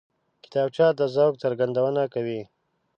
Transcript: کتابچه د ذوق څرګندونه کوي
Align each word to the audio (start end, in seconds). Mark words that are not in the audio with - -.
کتابچه 0.43 0.87
د 0.99 1.01
ذوق 1.15 1.33
څرګندونه 1.43 2.01
کوي 2.13 2.41